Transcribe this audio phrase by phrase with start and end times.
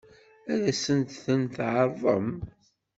[0.53, 2.29] Ad sent-ten-tɛeṛḍem?